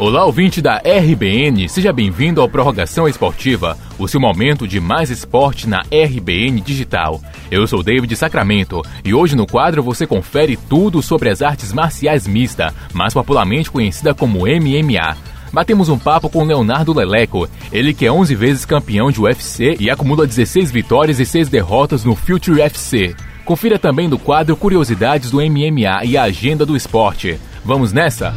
Olá, 0.00 0.24
ouvinte 0.24 0.62
da 0.62 0.78
RBN, 0.78 1.68
seja 1.68 1.92
bem-vindo 1.92 2.40
ao 2.40 2.48
Prorrogação 2.48 3.06
Esportiva, 3.06 3.76
o 3.98 4.08
seu 4.08 4.18
momento 4.18 4.66
de 4.66 4.80
mais 4.80 5.10
esporte 5.10 5.68
na 5.68 5.82
RBN 5.92 6.58
Digital. 6.62 7.20
Eu 7.50 7.66
sou 7.66 7.82
David 7.82 8.16
Sacramento 8.16 8.80
e 9.04 9.12
hoje 9.12 9.36
no 9.36 9.46
quadro 9.46 9.82
você 9.82 10.06
confere 10.06 10.56
tudo 10.56 11.02
sobre 11.02 11.28
as 11.28 11.42
artes 11.42 11.70
marciais 11.70 12.26
mista, 12.26 12.72
mais 12.94 13.12
popularmente 13.12 13.70
conhecida 13.70 14.14
como 14.14 14.46
MMA. 14.46 15.18
Batemos 15.52 15.90
um 15.90 15.98
papo 15.98 16.30
com 16.30 16.44
Leonardo 16.44 16.94
Leleco, 16.94 17.46
ele 17.70 17.92
que 17.92 18.06
é 18.06 18.10
11 18.10 18.34
vezes 18.34 18.64
campeão 18.64 19.10
de 19.12 19.20
UFC 19.20 19.76
e 19.78 19.90
acumula 19.90 20.26
16 20.26 20.70
vitórias 20.70 21.20
e 21.20 21.26
6 21.26 21.50
derrotas 21.50 22.06
no 22.06 22.16
Future 22.16 22.58
UFC. 22.58 23.14
Confira 23.44 23.78
também 23.78 24.08
do 24.08 24.18
quadro 24.18 24.56
Curiosidades 24.56 25.30
do 25.30 25.42
MMA 25.42 26.06
e 26.06 26.16
a 26.16 26.22
agenda 26.22 26.64
do 26.64 26.74
esporte. 26.74 27.38
Vamos 27.62 27.92
nessa? 27.92 28.34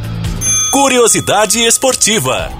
Curiosidade 0.74 1.60
esportiva. 1.60 2.50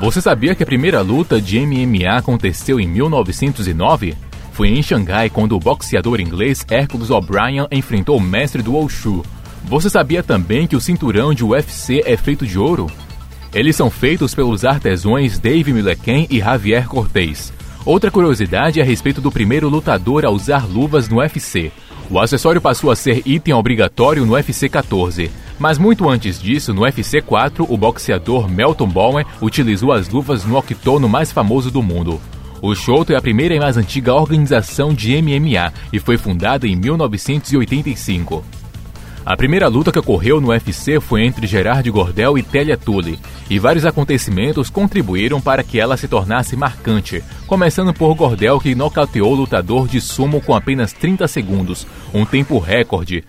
Você 0.00 0.20
sabia 0.20 0.56
que 0.56 0.64
a 0.64 0.66
primeira 0.66 1.00
luta 1.02 1.40
de 1.40 1.60
MMA 1.60 2.16
aconteceu 2.16 2.80
em 2.80 2.88
1909? 2.88 4.16
Foi 4.52 4.70
em 4.70 4.82
Xangai 4.82 5.30
quando 5.30 5.54
o 5.54 5.60
boxeador 5.60 6.20
inglês 6.20 6.66
Hercules 6.68 7.10
O'Brien 7.10 7.68
enfrentou 7.70 8.16
o 8.16 8.20
mestre 8.20 8.60
do 8.60 8.72
Wushu. 8.72 9.24
Você 9.66 9.88
sabia 9.88 10.20
também 10.20 10.66
que 10.66 10.74
o 10.74 10.80
cinturão 10.80 11.32
de 11.32 11.44
UFC 11.44 12.02
é 12.04 12.16
feito 12.16 12.44
de 12.44 12.58
ouro? 12.58 12.90
Eles 13.54 13.76
são 13.76 13.88
feitos 13.88 14.34
pelos 14.34 14.64
artesãos 14.64 15.38
Dave 15.38 15.72
Milliken 15.72 16.26
e 16.28 16.40
Javier 16.40 16.88
Cortez. 16.88 17.52
Outra 17.86 18.10
curiosidade 18.10 18.80
é 18.80 18.82
a 18.82 18.86
respeito 18.86 19.20
do 19.20 19.30
primeiro 19.30 19.68
lutador 19.68 20.24
a 20.24 20.30
usar 20.30 20.66
luvas 20.66 21.06
no 21.06 21.18
UFC. 21.18 21.70
O 22.10 22.18
acessório 22.18 22.58
passou 22.58 22.90
a 22.90 22.96
ser 22.96 23.22
item 23.26 23.52
obrigatório 23.52 24.24
no 24.24 24.32
UFC 24.32 24.70
14. 24.70 25.30
Mas 25.58 25.76
muito 25.76 26.08
antes 26.08 26.40
disso, 26.40 26.72
no 26.72 26.82
UFC 26.82 27.20
4, 27.20 27.66
o 27.68 27.76
boxeador 27.76 28.48
Melton 28.48 28.88
Bowen 28.88 29.26
utilizou 29.40 29.92
as 29.92 30.08
luvas 30.08 30.46
no 30.46 30.56
octono 30.56 31.08
mais 31.10 31.30
famoso 31.30 31.70
do 31.70 31.82
mundo. 31.82 32.18
O 32.62 32.74
Shoto 32.74 33.12
é 33.12 33.16
a 33.16 33.20
primeira 33.20 33.54
e 33.54 33.60
mais 33.60 33.76
antiga 33.76 34.14
organização 34.14 34.94
de 34.94 35.20
MMA 35.20 35.70
e 35.92 35.98
foi 35.98 36.16
fundada 36.16 36.66
em 36.66 36.74
1985. 36.74 38.42
A 39.26 39.38
primeira 39.38 39.68
luta 39.68 39.90
que 39.90 39.98
ocorreu 39.98 40.38
no 40.38 40.48
UFC 40.48 41.00
foi 41.00 41.24
entre 41.24 41.46
Gerard 41.46 41.90
Gordel 41.90 42.36
e 42.36 42.42
Telia 42.42 42.76
Tully, 42.76 43.18
e 43.48 43.58
vários 43.58 43.86
acontecimentos 43.86 44.68
contribuíram 44.68 45.40
para 45.40 45.64
que 45.64 45.80
ela 45.80 45.96
se 45.96 46.06
tornasse 46.06 46.54
marcante, 46.54 47.24
começando 47.46 47.94
por 47.94 48.14
Gordel 48.14 48.60
que 48.60 48.74
nocauteou 48.74 49.32
o 49.32 49.34
lutador 49.34 49.88
de 49.88 49.98
sumo 49.98 50.42
com 50.42 50.54
apenas 50.54 50.92
30 50.92 51.26
segundos, 51.26 51.86
um 52.12 52.26
tempo 52.26 52.58
recorde, 52.58 53.24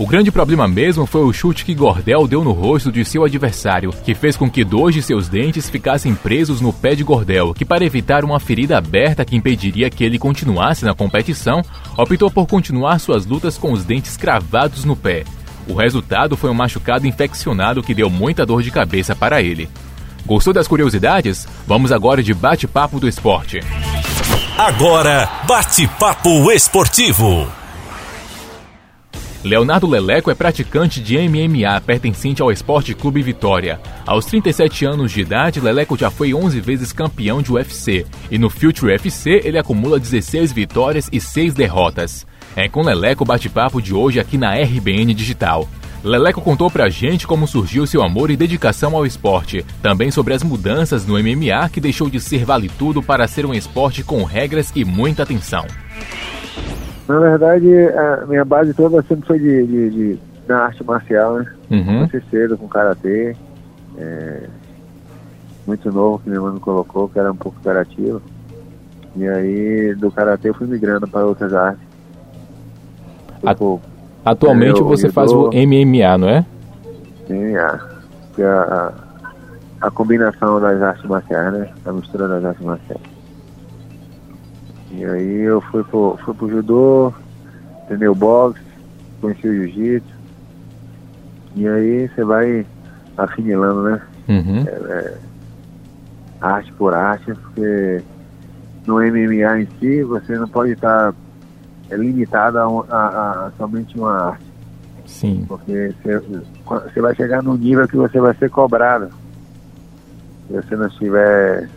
o 0.00 0.06
grande 0.06 0.32
problema 0.32 0.66
mesmo 0.66 1.04
foi 1.04 1.20
o 1.20 1.30
chute 1.30 1.62
que 1.62 1.74
Gordel 1.74 2.26
deu 2.26 2.42
no 2.42 2.52
rosto 2.52 2.90
de 2.90 3.04
seu 3.04 3.22
adversário, 3.22 3.92
que 4.02 4.14
fez 4.14 4.34
com 4.34 4.50
que 4.50 4.64
dois 4.64 4.94
de 4.94 5.02
seus 5.02 5.28
dentes 5.28 5.68
ficassem 5.68 6.14
presos 6.14 6.62
no 6.62 6.72
pé 6.72 6.94
de 6.94 7.04
Gordel, 7.04 7.52
que 7.52 7.66
para 7.66 7.84
evitar 7.84 8.24
uma 8.24 8.40
ferida 8.40 8.78
aberta 8.78 9.26
que 9.26 9.36
impediria 9.36 9.90
que 9.90 10.02
ele 10.02 10.18
continuasse 10.18 10.86
na 10.86 10.94
competição, 10.94 11.60
optou 11.98 12.30
por 12.30 12.46
continuar 12.46 12.98
suas 12.98 13.26
lutas 13.26 13.58
com 13.58 13.72
os 13.72 13.84
dentes 13.84 14.16
cravados 14.16 14.86
no 14.86 14.96
pé. 14.96 15.24
O 15.68 15.74
resultado 15.74 16.34
foi 16.34 16.48
um 16.48 16.54
machucado 16.54 17.06
infeccionado 17.06 17.82
que 17.82 17.92
deu 17.92 18.08
muita 18.08 18.46
dor 18.46 18.62
de 18.62 18.70
cabeça 18.70 19.14
para 19.14 19.42
ele. 19.42 19.68
Gostou 20.24 20.54
das 20.54 20.66
curiosidades? 20.66 21.46
Vamos 21.66 21.92
agora 21.92 22.22
de 22.22 22.32
bate-papo 22.32 22.98
do 22.98 23.06
esporte. 23.06 23.60
Agora, 24.56 25.28
bate-papo 25.46 26.50
esportivo. 26.50 27.59
Leonardo 29.42 29.86
Leleco 29.86 30.30
é 30.30 30.34
praticante 30.34 31.00
de 31.00 31.16
MMA 31.16 31.80
pertencente 31.80 32.42
ao 32.42 32.52
Esporte 32.52 32.94
Clube 32.94 33.22
Vitória. 33.22 33.80
Aos 34.06 34.26
37 34.26 34.84
anos 34.84 35.10
de 35.10 35.22
idade, 35.22 35.60
Leleco 35.60 35.96
já 35.96 36.10
foi 36.10 36.34
11 36.34 36.60
vezes 36.60 36.92
campeão 36.92 37.40
de 37.40 37.50
UFC 37.50 38.04
e 38.30 38.36
no 38.36 38.50
Future 38.50 38.92
UFC 38.92 39.40
ele 39.42 39.58
acumula 39.58 39.98
16 39.98 40.52
vitórias 40.52 41.08
e 41.10 41.18
6 41.18 41.54
derrotas. 41.54 42.26
É 42.54 42.68
com 42.68 42.82
Leleco 42.82 43.24
o 43.24 43.26
bate-papo 43.26 43.80
de 43.80 43.94
hoje 43.94 44.20
aqui 44.20 44.36
na 44.36 44.54
RBN 44.54 45.14
Digital. 45.14 45.66
Leleco 46.04 46.42
contou 46.42 46.70
pra 46.70 46.90
gente 46.90 47.26
como 47.26 47.46
surgiu 47.46 47.86
seu 47.86 48.02
amor 48.02 48.30
e 48.30 48.36
dedicação 48.36 48.94
ao 48.94 49.06
esporte, 49.06 49.64
também 49.82 50.10
sobre 50.10 50.34
as 50.34 50.42
mudanças 50.42 51.06
no 51.06 51.14
MMA 51.14 51.66
que 51.70 51.80
deixou 51.80 52.10
de 52.10 52.20
ser 52.20 52.44
vale 52.44 52.70
tudo 52.78 53.02
para 53.02 53.26
ser 53.26 53.46
um 53.46 53.54
esporte 53.54 54.02
com 54.02 54.22
regras 54.22 54.70
e 54.74 54.84
muita 54.84 55.22
atenção. 55.22 55.66
Na 57.10 57.18
verdade, 57.18 57.68
a 57.88 58.24
minha 58.26 58.44
base 58.44 58.72
toda 58.72 59.02
sempre 59.02 59.26
foi 59.26 59.38
de, 59.40 59.66
de, 59.66 59.90
de 59.90 60.18
na 60.46 60.66
arte 60.66 60.84
marcial, 60.84 61.38
né? 61.38 61.46
Uhum. 61.68 61.84
Comecei 61.84 62.22
cedo 62.30 62.56
com 62.56 62.68
karatê. 62.68 63.34
É, 63.98 64.42
muito 65.66 65.90
novo 65.90 66.20
que 66.20 66.30
minha 66.30 66.40
mãe 66.40 66.54
me 66.54 66.60
colocou, 66.60 67.08
que 67.08 67.18
era 67.18 67.32
um 67.32 67.36
pouco 67.36 67.58
imperativo. 67.58 68.22
E 69.16 69.26
aí 69.26 69.94
do 69.96 70.10
karatê 70.12 70.52
fui 70.52 70.68
migrando 70.68 71.08
para 71.08 71.26
outras 71.26 71.52
artes. 71.52 71.82
Tipo, 73.44 73.80
Atualmente 74.24 74.78
eu, 74.78 74.86
você 74.86 75.08
faz 75.08 75.32
o 75.32 75.50
MMA, 75.50 76.16
não 76.16 76.28
é? 76.28 76.44
MMA. 77.28 77.80
Que 78.36 78.42
é 78.42 78.46
a, 78.46 78.92
a 79.80 79.90
combinação 79.90 80.60
das 80.60 80.80
artes 80.80 81.04
marciais, 81.06 81.52
né? 81.52 81.68
A 81.84 81.92
mistura 81.92 82.28
das 82.28 82.44
artes 82.44 82.64
marciais. 82.64 83.19
E 84.90 85.04
aí 85.04 85.40
eu 85.42 85.60
fui 85.60 85.84
pro, 85.84 86.18
fui 86.24 86.34
pro 86.34 86.48
judô, 86.48 87.12
treinei 87.86 88.08
o 88.08 88.14
boxe, 88.14 88.60
conheci 89.20 89.46
o 89.46 89.54
jiu-jitsu. 89.54 90.20
E 91.54 91.68
aí 91.68 92.08
você 92.08 92.24
vai 92.24 92.66
afinilando, 93.16 93.82
né? 93.82 94.02
Uhum. 94.28 94.64
É, 94.66 94.70
é, 94.70 95.18
arte 96.40 96.72
por 96.72 96.94
arte, 96.94 97.32
porque 97.34 98.02
no 98.86 98.96
MMA 98.96 99.60
em 99.60 99.68
si 99.78 100.02
você 100.02 100.36
não 100.36 100.48
pode 100.48 100.72
estar 100.72 101.14
é, 101.88 101.96
limitado 101.96 102.58
a, 102.58 102.64
a, 102.90 103.46
a 103.46 103.52
somente 103.58 103.96
uma 103.96 104.30
arte. 104.30 104.50
Sim. 105.06 105.44
Porque 105.46 105.92
você, 106.02 106.20
você 106.64 107.00
vai 107.00 107.14
chegar 107.14 107.42
num 107.42 107.56
nível 107.56 107.86
que 107.86 107.96
você 107.96 108.20
vai 108.20 108.34
ser 108.36 108.50
cobrado. 108.50 109.10
Se 110.46 110.54
você 110.54 110.76
não 110.76 110.86
estiver 110.86 111.68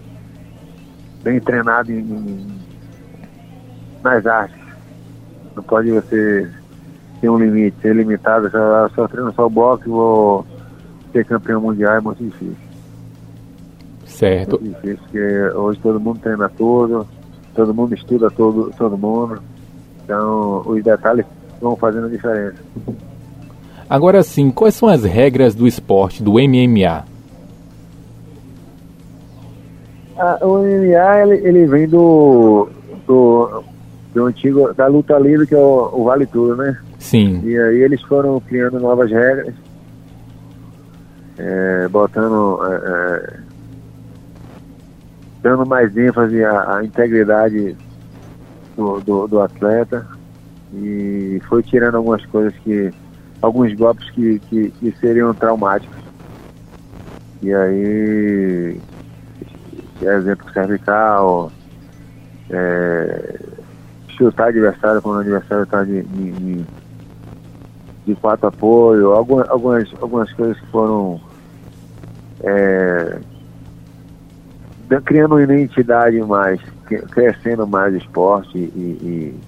bem 1.24 1.40
treinado 1.40 1.91
em, 1.91 2.62
nas 4.03 4.25
artes. 4.25 4.58
Não 5.56 5.64
pode 5.64 5.91
você 5.91 6.50
ter 7.22 7.30
um 7.30 7.38
limite, 7.38 7.78
ser 7.81 7.96
limitado, 7.96 8.50
só, 8.50 8.90
só 8.90 9.08
treino 9.08 9.34
só 9.34 9.47
boxe 9.47 9.88
vou 9.88 10.46
ser 11.14 11.24
campeão 11.25 11.62
mundial 11.62 11.96
é 11.96 12.02
muito 12.02 12.24
difícil. 12.24 12.58
Certo. 14.06 14.58
É 14.58 14.59
muito 14.59 14.75
difícil, 14.75 15.00
porque 15.03 15.58
hoje 15.58 15.80
todo 15.80 16.00
mundo 16.00 16.19
treina 16.19 16.50
tudo, 16.50 17.08
todo 17.56 17.74
mundo 17.74 17.94
estuda 17.94 18.30
todo, 18.30 18.72
todo 18.78 18.97
mundo. 18.97 19.42
Então 20.03 20.63
os 20.66 20.84
detalhes 20.84 21.25
vão 21.62 21.75
fazendo 21.75 22.09
diferença. 22.09 22.58
Agora 23.90 24.22
sim, 24.24 24.50
quais 24.50 24.75
são 24.75 24.90
as 24.90 25.03
regras 25.03 25.56
do 25.56 25.68
esporte, 25.68 26.24
do 26.24 26.34
MMA? 26.34 27.06
Ah, 30.18 30.40
o 30.42 30.58
MMA 30.59 31.22
ele, 31.22 31.47
ele 31.47 31.66
vem 31.68 31.88
do, 31.88 32.69
do 33.08 33.63
do 34.13 34.25
antigo, 34.25 34.74
da 34.74 34.88
luta 34.88 35.18
livre, 35.18 35.47
que 35.47 35.56
é 35.56 35.57
o, 35.57 35.90
o, 35.91 36.03
Vale 36.06 36.25
Tudo, 36.25 36.56
né? 36.56 36.79
Sim. 37.00 37.41
E 37.44 37.57
aí 37.57 37.81
eles 37.81 38.01
foram 38.04 38.39
criando 38.39 38.80
novas 38.80 39.10
regras, 39.10 39.54
é, 41.38 41.88
botando, 41.89 42.60
é, 42.65 42.75
é, 42.75 43.39
dando 45.42 45.65
mais 45.65 45.95
ênfase 45.98 46.44
à, 46.44 46.77
à 46.77 46.86
integridade 46.86 47.75
do, 48.77 49.00
do, 49.01 49.27
do, 49.27 49.42
atleta 49.42 50.06
e 50.74 51.42
foi 51.50 51.63
tirando 51.63 51.95
algumas 51.95 52.24
coisas 52.27 52.54
que, 52.60 52.92
alguns 53.42 53.74
golpes 53.74 54.10
que, 54.12 54.39
que, 54.39 54.69
que 54.69 54.92
seriam 55.00 55.33
traumáticos. 55.33 56.04
E 57.42 57.54
aí, 57.54 58.80
exemplo 60.01 60.51
cervical, 60.54 61.51
é, 62.50 63.39
chutar 64.15 64.50
adversário 64.50 65.01
quando 65.01 65.18
o 65.18 65.21
adversário 65.21 65.63
está 65.63 65.83
de, 65.83 66.01
de, 66.04 66.65
de, 68.06 68.15
quatro 68.15 68.48
apoio, 68.48 69.12
algumas, 69.12 69.50
algumas, 69.50 69.94
algumas 70.01 70.31
coisas 70.33 70.60
que 70.60 70.68
foram 70.68 71.19
é, 72.44 73.19
criando 75.06 75.33
uma 75.33 75.44
identidade 75.44 76.19
mais, 76.21 76.60
crescendo 77.12 77.68
mais 77.68 77.94
o 77.94 77.98
esporte 77.98 78.57
e, 78.57 78.60
e, 78.62 79.39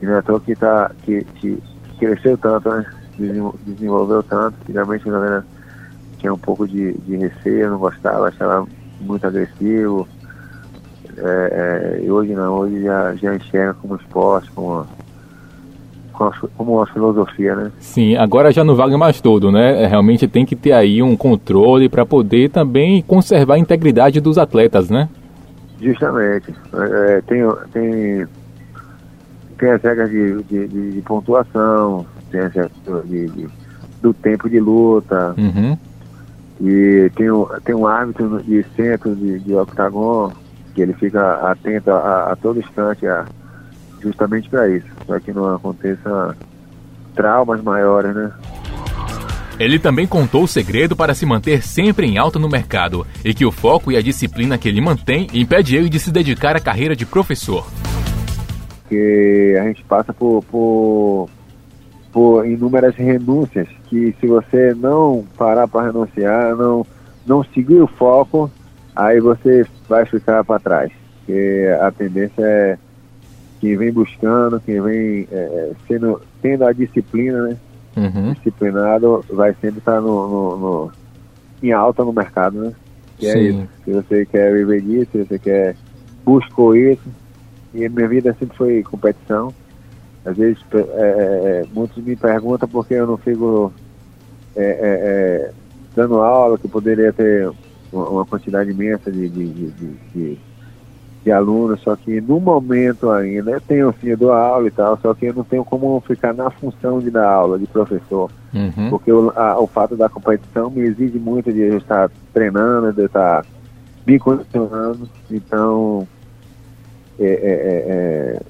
e 0.00 0.06
não 0.06 0.16
é 0.16 0.22
toa 0.22 0.40
que, 0.40 0.54
tá, 0.54 0.90
que, 1.02 1.24
que 1.36 1.62
cresceu 1.98 2.36
tanto, 2.38 2.70
né? 2.70 2.84
desenvolveu 3.18 4.22
tanto. 4.22 4.56
Antigamente 4.62 5.08
a 5.08 5.12
galera 5.12 5.46
tinha 6.18 6.32
um 6.32 6.38
pouco 6.38 6.66
de, 6.66 6.92
de 6.92 7.16
receio, 7.16 7.70
não 7.70 7.78
gostava, 7.78 8.28
achava 8.28 8.66
muito 9.00 9.26
agressivo. 9.26 10.06
É, 11.20 12.00
é, 12.04 12.10
hoje 12.10 12.34
não, 12.34 12.54
hoje 12.54 12.82
já, 12.82 13.14
já 13.14 13.34
enxerga 13.34 13.74
como 13.74 13.96
esporte, 13.96 14.50
como 14.52 14.86
como 16.56 16.78
uma 16.78 16.86
filosofia, 16.86 17.54
né? 17.54 17.70
Sim, 17.78 18.16
agora 18.16 18.50
já 18.50 18.64
não 18.64 18.74
vale 18.74 18.96
mais 18.96 19.20
tudo, 19.20 19.52
né? 19.52 19.84
É, 19.84 19.86
realmente 19.86 20.26
tem 20.26 20.44
que 20.44 20.56
ter 20.56 20.72
aí 20.72 21.00
um 21.02 21.16
controle 21.16 21.88
para 21.88 22.04
poder 22.04 22.50
também 22.50 23.02
conservar 23.02 23.54
a 23.54 23.58
integridade 23.58 24.20
dos 24.20 24.36
atletas, 24.36 24.90
né? 24.90 25.08
Justamente. 25.80 26.52
É, 26.74 27.22
tem, 27.22 27.42
tem, 27.72 28.26
tem 29.56 29.70
as 29.70 29.82
regras 29.82 30.10
de, 30.10 30.42
de, 30.42 30.66
de, 30.66 30.90
de 30.92 31.02
pontuação, 31.02 32.04
tem 32.30 32.40
as 32.40 32.52
regras 32.52 32.72
de, 33.04 33.48
do 34.02 34.12
tempo 34.12 34.50
de 34.50 34.58
luta. 34.58 35.34
Uhum. 35.38 35.78
E 36.60 37.10
tem, 37.14 37.28
tem 37.64 37.74
um 37.76 37.86
árbitro 37.86 38.42
de 38.42 38.64
centro 38.74 39.14
de, 39.14 39.38
de 39.38 39.54
octagon 39.54 40.32
que 40.78 40.82
ele 40.82 40.92
fica 40.92 41.50
atento 41.50 41.90
a, 41.90 42.30
a 42.30 42.36
todo 42.36 42.60
instante 42.60 43.04
a, 43.04 43.26
justamente 44.00 44.48
para 44.48 44.68
isso, 44.68 44.86
para 45.04 45.18
que 45.18 45.32
não 45.32 45.52
aconteça 45.52 46.36
traumas 47.16 47.60
maiores, 47.60 48.14
né? 48.14 48.30
Ele 49.58 49.80
também 49.80 50.06
contou 50.06 50.44
o 50.44 50.48
segredo 50.48 50.94
para 50.94 51.14
se 51.14 51.26
manter 51.26 51.64
sempre 51.64 52.06
em 52.06 52.16
alta 52.16 52.38
no 52.38 52.48
mercado 52.48 53.04
e 53.24 53.34
que 53.34 53.44
o 53.44 53.50
foco 53.50 53.90
e 53.90 53.96
a 53.96 54.00
disciplina 54.00 54.56
que 54.56 54.68
ele 54.68 54.80
mantém 54.80 55.26
impede 55.34 55.74
ele 55.74 55.88
de 55.88 55.98
se 55.98 56.12
dedicar 56.12 56.54
à 56.54 56.60
carreira 56.60 56.94
de 56.94 57.04
professor. 57.04 57.66
Que 58.88 59.58
a 59.60 59.64
gente 59.64 59.82
passa 59.82 60.12
por, 60.12 60.44
por, 60.44 61.28
por 62.12 62.46
inúmeras 62.46 62.94
renúncias 62.94 63.66
que 63.88 64.14
se 64.20 64.28
você 64.28 64.72
não 64.76 65.24
parar 65.36 65.66
para 65.66 65.86
renunciar, 65.86 66.54
não, 66.54 66.86
não 67.26 67.42
seguir 67.42 67.82
o 67.82 67.88
foco, 67.88 68.48
aí 68.98 69.20
você 69.20 69.64
vai 69.88 70.04
ficar 70.04 70.44
para 70.44 70.58
trás. 70.58 70.92
Porque 71.18 71.68
a 71.80 71.90
tendência 71.92 72.42
é 72.42 72.78
quem 73.60 73.76
vem 73.76 73.92
buscando, 73.92 74.60
quem 74.60 74.80
vem 74.80 75.28
é, 75.30 75.36
é, 75.36 75.72
sendo, 75.86 76.20
tendo 76.42 76.64
a 76.64 76.72
disciplina, 76.72 77.42
né? 77.42 77.56
Uhum. 77.96 78.32
Disciplinado, 78.32 79.24
vai 79.30 79.54
sempre 79.60 79.78
estar 79.78 80.00
no, 80.00 80.28
no, 80.28 80.56
no, 80.56 80.92
em 81.62 81.72
alta 81.72 82.04
no 82.04 82.12
mercado, 82.12 82.60
né? 82.60 82.72
E 83.20 83.26
é 83.26 83.38
isso. 83.38 83.68
Se 83.84 83.92
você 83.92 84.26
quer 84.26 84.52
viver 84.52 84.82
disso, 84.82 85.10
se 85.12 85.24
você 85.24 85.38
quer, 85.38 85.76
buscou 86.24 86.76
isso. 86.76 87.08
E 87.74 87.84
a 87.84 87.90
minha 87.90 88.08
vida 88.08 88.34
sempre 88.38 88.56
foi 88.56 88.82
competição. 88.82 89.52
Às 90.24 90.36
vezes, 90.36 90.58
é, 90.72 90.78
é, 90.78 90.82
é 90.82 91.64
muitos 91.72 92.02
me 92.02 92.16
perguntam 92.16 92.68
por 92.68 92.86
que 92.86 92.94
eu 92.94 93.06
não 93.06 93.16
fico 93.16 93.72
é, 94.56 95.50
dando 95.94 96.20
aula, 96.20 96.58
que 96.58 96.68
poderia 96.68 97.12
ter 97.12 97.50
uma, 97.92 98.24
quantidade 98.24 98.70
imensa 98.70 99.10
de, 99.10 99.28
de, 99.28 99.46
de, 99.46 99.70
de 100.14 100.38
de 101.24 101.32
alunos, 101.32 101.80
só 101.80 101.96
que 101.96 102.20
no 102.20 102.40
momento 102.40 103.10
ainda, 103.10 103.50
eu 103.50 103.60
tenho 103.60 103.94
sim, 104.00 104.08
eu 104.08 104.16
dou 104.16 104.32
aula 104.32 104.68
e 104.68 104.70
tal, 104.70 104.98
só 104.98 105.12
que 105.12 105.26
eu 105.26 105.34
não 105.34 105.44
tenho 105.44 105.64
como 105.64 106.00
ficar 106.06 106.32
na 106.32 106.50
função 106.50 107.00
de 107.00 107.10
dar 107.10 107.28
aula, 107.28 107.58
de 107.58 107.66
professor. 107.66 108.30
Uhum. 108.54 108.90
Porque 108.90 109.12
o, 109.12 109.30
a, 109.36 109.60
o 109.60 109.66
fato 109.66 109.96
da 109.96 110.08
competição 110.08 110.70
me 110.70 110.82
exige 110.82 111.18
muito 111.18 111.52
de 111.52 111.60
eu 111.60 111.78
estar 111.78 112.10
treinando, 112.32 112.92
de 112.92 113.02
eu 113.02 113.06
estar 113.06 113.44
me 114.06 114.18
condicionando, 114.18 115.08
então 115.30 116.06
é, 117.18 117.26
é, 117.26 117.30
é, 117.30 117.82
é 117.84 118.42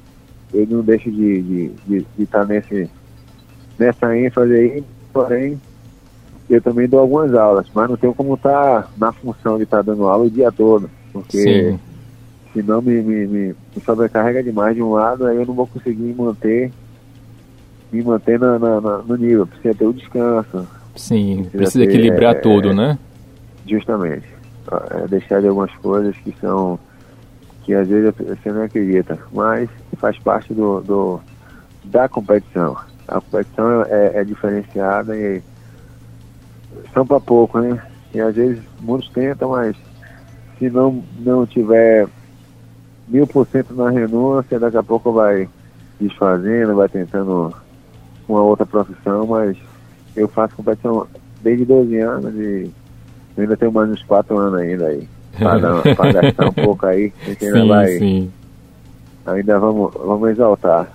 eu 0.55 0.67
não 0.69 0.83
deixo 0.83 1.11
de, 1.11 1.43
de, 1.43 1.69
de, 1.87 2.07
de 2.17 2.23
estar 2.23 2.47
nesse, 2.47 2.89
nessa 3.79 4.17
ênfase 4.17 4.55
aí, 4.55 4.85
porém 5.13 5.61
eu 6.49 6.63
também 6.63 6.89
dou 6.89 7.01
algumas 7.01 7.35
aulas, 7.35 7.67
mas 7.75 7.89
não 7.89 7.97
tenho 7.97 8.15
como 8.15 8.35
estar 8.35 8.91
na 8.97 9.13
função 9.13 9.57
de 9.57 9.65
estar 9.65 9.83
dando 9.83 10.07
aula 10.07 10.25
o 10.25 10.31
dia 10.31 10.51
todo, 10.51 10.91
porque 11.13 11.39
Sim 11.39 11.79
senão 12.53 12.83
me, 12.83 13.01
me, 13.03 13.27
me, 13.27 13.55
sobrecarrega 13.85 14.43
demais 14.43 14.75
de 14.75 14.83
um 14.83 14.93
lado, 14.93 15.27
aí 15.27 15.37
eu 15.37 15.47
não 15.47 15.55
vou 15.55 15.67
conseguir 15.67 16.15
manter 16.15 16.73
me 17.91 18.03
manter 18.03 18.39
na, 18.39 18.59
na, 18.59 18.81
na, 18.81 18.99
no 18.99 19.17
nível, 19.17 19.47
precisa 19.47 19.75
ter 19.75 19.87
o 19.87 19.95
descanso. 19.95 20.69
Sim, 20.95 21.37
precisa, 21.37 21.57
precisa 21.57 21.85
ter, 21.85 21.91
equilibrar 21.91 22.37
é, 22.37 22.39
tudo, 22.39 22.75
né? 22.75 22.99
Justamente. 23.67 24.27
É 24.91 25.09
deixar 25.09 25.41
de 25.41 25.49
algumas 25.49 25.75
coisas 25.77 26.15
que 26.19 26.35
são 26.41 26.79
que 27.63 27.75
às 27.75 27.89
vezes 27.89 28.15
você 28.15 28.53
não 28.53 28.63
acredita, 28.63 29.19
mas 29.33 29.69
faz 29.97 30.19
parte 30.19 30.53
do, 30.53 30.81
do 30.81 31.21
da 31.85 32.09
competição. 32.09 32.77
A 33.07 33.21
competição 33.21 33.83
é, 33.85 34.13
é 34.17 34.25
diferenciada 34.25 35.17
e 35.17 35.43
são 36.93 37.07
para 37.07 37.21
pouco, 37.21 37.61
né? 37.61 37.81
E 38.15 38.21
às 38.21 38.35
vezes 38.35 38.63
muitos 38.81 39.09
tentam, 39.11 39.51
mas 39.51 39.77
se 40.59 40.71
não, 40.71 41.03
não 41.21 41.47
tiver 41.47 42.09
mil 43.07 43.27
por 43.27 43.47
cento 43.47 43.75
na 43.75 43.91
renúncia, 43.91 44.59
daqui 44.59 44.77
a 44.77 44.83
pouco 44.83 45.13
vai 45.13 45.49
desfazendo, 46.01 46.77
vai 46.77 46.89
tentando 46.89 47.55
uma 48.29 48.43
outra 48.43 48.67
profissão, 48.67 49.27
mas 49.27 49.57
eu 50.17 50.29
faço 50.29 50.57
competição 50.57 51.07
desde 51.43 51.65
12 51.65 51.99
anos 51.99 52.35
e 52.35 52.71
ainda 53.37 53.57
tenho 53.57 53.73
mais 53.73 53.91
uns 53.91 54.03
4 54.03 54.37
anos 54.37 54.61
ainda 54.61 54.87
aí. 54.87 55.09
Para 55.39 56.13
gastar 56.13 56.49
um 56.49 56.53
pouco 56.65 56.87
aí, 56.87 57.13
a 57.23 57.25
gente 57.27 57.45
ainda 57.47 57.61
sim, 57.61 57.69
vai. 57.69 57.87
Sim. 57.99 58.33
Ainda 59.27 59.59
vamos, 59.59 59.93
vamos 59.95 60.31
exaltar. 60.31 60.91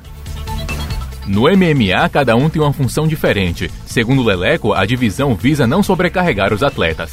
No 1.28 1.44
MMA, 1.44 2.10
cada 2.12 2.36
um 2.36 2.50
tem 2.50 2.62
uma 2.62 2.74
função 2.74 3.08
diferente. 3.08 3.70
Segundo 3.86 4.22
o 4.22 4.26
Leleco, 4.26 4.74
a 4.74 4.86
divisão 4.86 5.36
visa 5.36 5.66
não 5.66 5.82
sobrecarregar 5.82 6.54
os 6.54 6.62
atletas. 6.62 7.12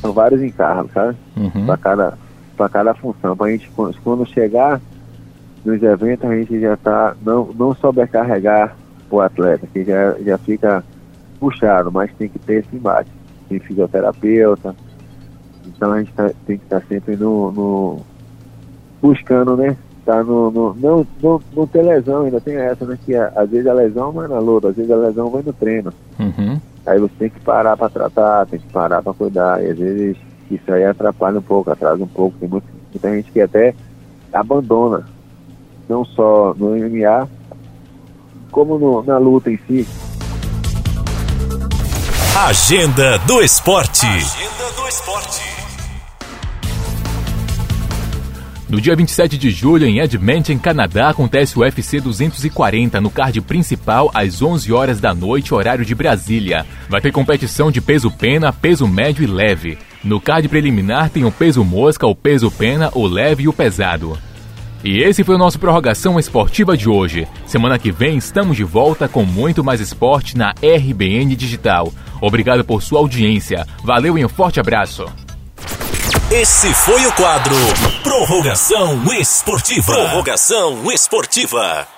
São 0.00 0.12
vários 0.12 0.42
encargos, 0.42 0.92
sabe? 0.92 1.16
Uhum. 1.36 1.66
Para 1.66 1.76
cada, 1.76 2.18
para 2.56 2.68
cada 2.68 2.94
função. 2.94 3.36
Para 3.36 3.48
a 3.48 3.50
gente, 3.50 3.70
quando 4.02 4.26
chegar 4.26 4.80
nos 5.64 5.82
eventos, 5.82 6.30
a 6.30 6.34
gente 6.34 6.60
já 6.60 6.74
está, 6.74 7.14
não, 7.22 7.52
não 7.52 7.74
sobrecarregar 7.74 8.74
o 9.10 9.20
atleta, 9.20 9.66
que 9.72 9.84
já, 9.84 10.14
já 10.20 10.38
fica 10.38 10.84
puxado, 11.38 11.92
mas 11.92 12.10
tem 12.14 12.28
que 12.28 12.38
ter 12.38 12.60
esse 12.60 12.76
embate. 12.76 13.10
Tem 13.48 13.58
fisioterapeuta, 13.58 14.74
então 15.66 15.92
a 15.92 15.98
gente 15.98 16.12
tá, 16.12 16.30
tem 16.46 16.58
que 16.58 16.64
estar 16.64 16.80
tá 16.80 16.86
sempre 16.86 17.16
no, 17.16 17.50
no, 17.52 18.00
buscando, 19.00 19.56
né? 19.56 19.76
Tá 20.08 20.24
no, 20.24 20.50
no, 20.50 20.74
não, 20.76 21.06
não, 21.22 21.42
não 21.54 21.66
ter 21.66 21.82
lesão, 21.82 22.22
ainda 22.22 22.40
tem 22.40 22.56
essa, 22.56 22.82
né? 22.86 22.98
Que 23.04 23.14
às 23.14 23.50
vezes 23.50 23.66
a 23.66 23.74
lesão 23.74 24.10
vai 24.10 24.26
na 24.26 24.38
luta, 24.38 24.70
às 24.70 24.76
vezes 24.76 24.90
a 24.90 24.96
lesão 24.96 25.28
vai 25.28 25.42
no 25.42 25.52
treino. 25.52 25.92
Uhum. 26.18 26.58
Aí 26.86 26.98
você 26.98 27.12
tem 27.18 27.28
que 27.28 27.38
parar 27.40 27.76
para 27.76 27.90
tratar, 27.90 28.46
tem 28.46 28.58
que 28.58 28.72
parar 28.72 29.02
para 29.02 29.12
cuidar, 29.12 29.62
e 29.62 29.70
às 29.70 29.76
vezes 29.76 30.16
isso 30.50 30.72
aí 30.72 30.86
atrapalha 30.86 31.40
um 31.40 31.42
pouco, 31.42 31.70
atrasa 31.70 32.02
um 32.02 32.08
pouco. 32.08 32.38
Tem 32.38 32.48
muita, 32.48 32.66
muita 32.90 33.16
gente 33.16 33.30
que 33.30 33.38
até 33.38 33.74
abandona, 34.32 35.06
não 35.86 36.06
só 36.06 36.54
no 36.56 36.70
MMA, 36.70 37.28
como 38.50 38.78
no, 38.78 39.02
na 39.02 39.18
luta 39.18 39.50
em 39.50 39.58
si. 39.66 39.86
Agenda 42.46 43.18
do 43.26 43.42
Esporte. 43.42 44.06
Agenda 44.06 44.72
do 44.74 44.88
Esporte. 44.88 45.57
No 48.68 48.78
dia 48.82 48.94
27 48.94 49.38
de 49.38 49.48
julho, 49.48 49.86
em 49.86 49.98
Edmonton, 49.98 50.58
Canadá, 50.58 51.08
acontece 51.08 51.56
o 51.56 51.62
UFC 51.62 52.00
240 52.00 53.00
no 53.00 53.08
card 53.08 53.40
principal 53.40 54.10
às 54.12 54.42
11 54.42 54.70
horas 54.74 55.00
da 55.00 55.14
noite, 55.14 55.54
horário 55.54 55.86
de 55.86 55.94
Brasília. 55.94 56.66
Vai 56.86 57.00
ter 57.00 57.10
competição 57.10 57.70
de 57.70 57.80
peso 57.80 58.10
pena, 58.10 58.52
peso 58.52 58.86
médio 58.86 59.24
e 59.24 59.26
leve. 59.26 59.78
No 60.04 60.20
card 60.20 60.46
preliminar 60.48 61.08
tem 61.08 61.24
o 61.24 61.32
peso 61.32 61.64
mosca, 61.64 62.06
o 62.06 62.14
peso 62.14 62.50
pena, 62.50 62.90
o 62.94 63.06
leve 63.06 63.44
e 63.44 63.48
o 63.48 63.54
pesado. 63.54 64.18
E 64.84 64.98
esse 64.98 65.24
foi 65.24 65.36
o 65.36 65.38
nosso 65.38 65.58
prorrogação 65.58 66.20
esportiva 66.20 66.76
de 66.76 66.90
hoje. 66.90 67.26
Semana 67.46 67.78
que 67.78 67.90
vem 67.90 68.18
estamos 68.18 68.54
de 68.54 68.64
volta 68.64 69.08
com 69.08 69.24
muito 69.24 69.64
mais 69.64 69.80
esporte 69.80 70.36
na 70.36 70.50
RBN 70.50 71.34
Digital. 71.34 71.90
Obrigado 72.20 72.62
por 72.62 72.82
sua 72.82 72.98
audiência. 72.98 73.66
Valeu 73.82 74.18
e 74.18 74.24
um 74.26 74.28
forte 74.28 74.60
abraço. 74.60 75.06
Esse 76.30 76.74
foi 76.74 77.06
o 77.06 77.12
quadro 77.12 77.54
Prorrogação 78.02 79.02
Esportiva. 79.14 79.94
Prorrogação 79.94 80.92
Esportiva. 80.92 81.88